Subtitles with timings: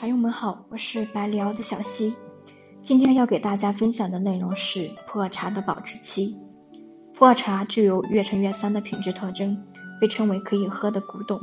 [0.00, 2.14] 茶友们好，我是百里奥的小溪。
[2.82, 6.36] 今天要给大家分享的内容是普洱茶的保质期。
[7.16, 9.60] 普洱茶具有越陈越香的品质特征，
[10.00, 11.40] 被称为可以喝的古董。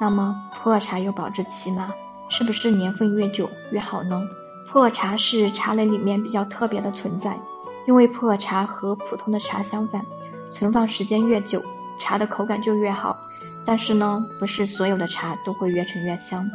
[0.00, 1.90] 那么普洱茶有保质期吗？
[2.28, 4.20] 是不是年份越久越好呢？
[4.72, 7.38] 普洱茶是茶类里面比较特别的存在，
[7.86, 10.04] 因为普洱茶和普通的茶相反，
[10.50, 11.62] 存放时间越久，
[12.00, 13.16] 茶的口感就越好。
[13.64, 16.50] 但是呢，不是所有的茶都会越陈越香。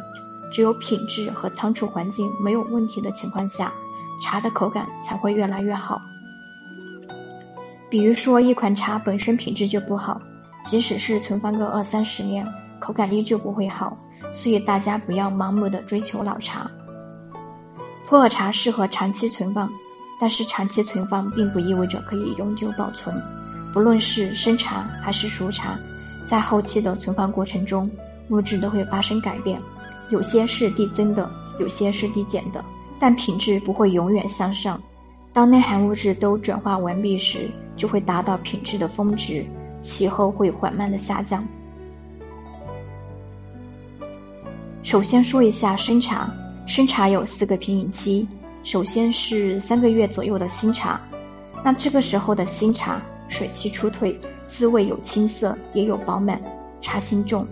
[0.52, 3.72] 只有品质和仓储环境没有问题的情况下，
[4.22, 6.00] 茶的口感才会越来越好。
[7.90, 10.20] 比如说，一款茶本身品质就不好，
[10.70, 12.46] 即使是存放个二三十年，
[12.80, 13.96] 口感依旧不会好。
[14.34, 16.70] 所以大家不要盲目的追求老茶。
[18.08, 19.68] 普洱茶适合长期存放，
[20.20, 23.14] 但是长期存放并不意味着可以永久保存。
[23.72, 25.78] 不论是生茶还是熟茶，
[26.26, 27.90] 在后期的存放过程中，
[28.28, 29.58] 物质都会发生改变。
[30.10, 31.30] 有些是递增的，
[31.60, 32.64] 有些是递减的，
[32.98, 34.80] 但品质不会永远向上。
[35.32, 39.46] 当内含物质都转化完毕时，就会达到品质的峰值，
[39.80, 41.46] 其后会缓慢的下降。
[44.82, 46.30] 首先说一下生茶，
[46.66, 48.26] 生茶有四个品饮期，
[48.64, 50.98] 首先是三个月左右的新茶，
[51.62, 56.40] 那这个时候的新茶水汽初退，滋味有青涩，也有饱满，
[56.80, 57.46] 茶性重。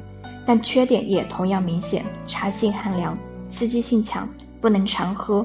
[0.47, 3.19] 但缺点也同样明显，茶性寒凉，
[3.51, 4.29] 刺激性强，
[4.61, 5.45] 不能常喝，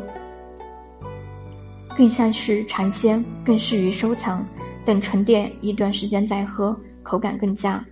[1.98, 4.46] 更像是尝鲜，更适于收藏，
[4.86, 7.84] 等沉淀一段时间再喝，口感更佳。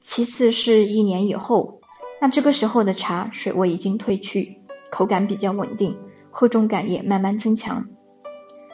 [0.00, 1.80] 其次是一年以后，
[2.20, 4.58] 那这个时候的茶水味已经褪去，
[4.90, 5.96] 口感比较稳定，
[6.32, 7.86] 厚重感也慢慢增强。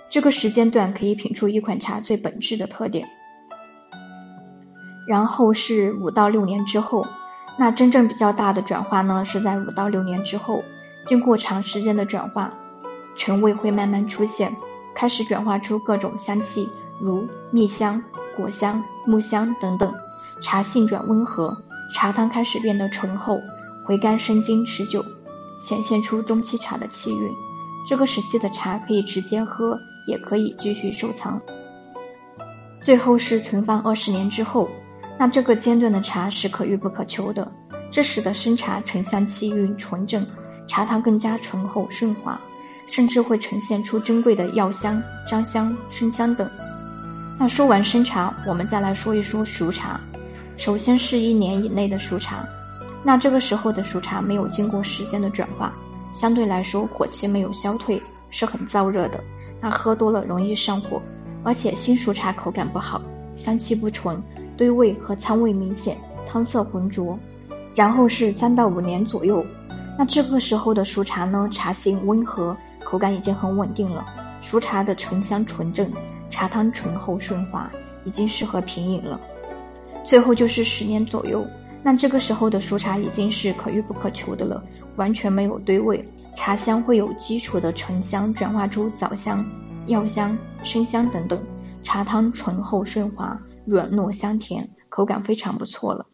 [0.09, 3.09] 这个时间段可以品出一款茶最本质的特点。
[5.07, 7.07] 然后是五到六年之后。
[7.59, 10.65] 那真正比较大的转化呢，是在五到六年之后，
[11.05, 12.53] 经过长时间的转化，
[13.15, 14.57] 陈味会慢慢出现，
[14.95, 16.69] 开始转化出各种香气，
[16.99, 18.03] 如蜜香、
[18.37, 19.93] 果香、木香等等，
[20.41, 21.57] 茶性转温和，
[21.95, 23.39] 茶汤开始变得醇厚，
[23.87, 25.05] 回甘生津持久，
[25.61, 27.31] 显现出中期茶的气韵。
[27.89, 31.41] 这个时期的茶可以直接喝，也可以继续收藏。
[32.81, 34.69] 最后是存放二十年之后。
[35.23, 37.49] 那这个阶段的茶是可遇不可求的，
[37.93, 40.27] 这使得生茶沉香气韵纯正，
[40.67, 42.37] 茶汤更加醇厚顺滑，
[42.89, 46.51] 甚至会呈现出珍贵的药香、樟香、生香等。
[47.39, 50.01] 那说完生茶，我们再来说一说熟茶。
[50.57, 52.45] 首先是一年以内的熟茶，
[53.05, 55.73] 那这个时候的熟茶没有经过时间的转化，
[56.17, 58.03] 相对来说火气没有消退，
[58.33, 59.23] 是很燥热的，
[59.61, 61.01] 那喝多了容易上火，
[61.45, 63.01] 而且新熟茶口感不好，
[63.33, 64.21] 香气不纯。
[64.63, 67.19] 堆味和仓味明显，汤色浑浊。
[67.75, 69.45] 然后是三到五年左右，
[69.99, 74.07] 那这个时候的熟茶呢，茶性温和，口感已经很稳定了。
[74.41, 75.91] 熟茶的醇香纯正，
[76.31, 77.69] 茶汤醇厚顺滑，
[78.05, 79.21] 已经适合品饮了。
[80.05, 81.45] 最后就是十年左右，
[81.83, 84.63] 那这个时候的熟茶已经是可遇不可求的了，
[84.95, 89.45] 完全没有堆味，茶香会有基础的沉香转化出枣香、
[89.89, 91.37] 药香、生香等等，
[91.83, 93.37] 茶汤醇厚顺滑。
[93.65, 96.07] 软糯香甜，口感非常不错了。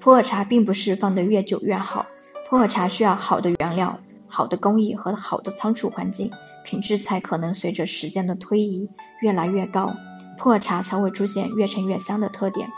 [0.00, 2.06] 普洱茶并不是放得越久越好，
[2.48, 6.32] 普洱茶需要好的原料、好的工艺和好的仓储环境，
[6.64, 8.90] 品质才可能随着时间的推移
[9.20, 9.94] 越来越高，
[10.38, 12.68] 普洱茶才会出现越陈越香的特点。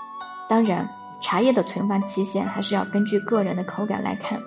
[0.51, 0.91] 当然，
[1.23, 4.43] 茶叶的存放期限还是要根据个人的口感来看，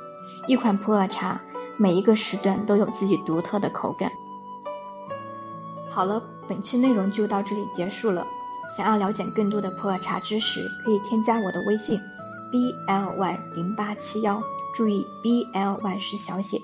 [0.47, 1.41] 一款普洱茶
[1.77, 4.11] 每一个时段都有自己独特的口感。
[5.97, 8.24] 好了，本期内容就到这里结束了。
[8.78, 12.00] 想要了解更多的普洱茶知识，可以添加我的微信
[12.52, 14.40] b l y 零八七幺，
[14.75, 16.62] 注意 b l y 是小写。